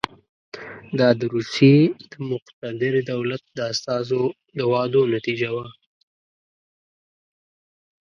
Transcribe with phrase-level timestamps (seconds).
[0.99, 1.77] دا د روسیې
[2.11, 4.23] د مقتدر دولت د استازو
[4.57, 5.67] د وعدو نتیجه وه.